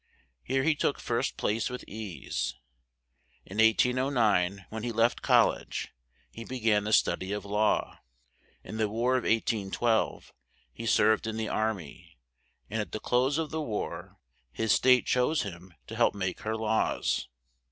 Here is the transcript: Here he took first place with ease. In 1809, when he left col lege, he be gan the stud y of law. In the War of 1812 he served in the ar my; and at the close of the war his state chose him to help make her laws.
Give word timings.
Here 0.41 0.63
he 0.63 0.73
took 0.73 0.97
first 0.99 1.37
place 1.37 1.69
with 1.69 1.87
ease. 1.87 2.55
In 3.45 3.57
1809, 3.59 4.65
when 4.71 4.81
he 4.81 4.91
left 4.91 5.21
col 5.21 5.49
lege, 5.49 5.89
he 6.31 6.43
be 6.43 6.59
gan 6.59 6.85
the 6.85 6.91
stud 6.91 7.21
y 7.21 7.27
of 7.27 7.45
law. 7.45 7.99
In 8.63 8.77
the 8.77 8.89
War 8.89 9.13
of 9.15 9.25
1812 9.25 10.33
he 10.73 10.87
served 10.87 11.27
in 11.27 11.37
the 11.37 11.49
ar 11.49 11.75
my; 11.75 12.13
and 12.67 12.81
at 12.81 12.93
the 12.93 12.99
close 12.99 13.37
of 13.37 13.51
the 13.51 13.61
war 13.61 14.17
his 14.51 14.71
state 14.71 15.05
chose 15.05 15.43
him 15.43 15.71
to 15.85 15.95
help 15.95 16.15
make 16.15 16.39
her 16.39 16.57
laws. 16.57 17.27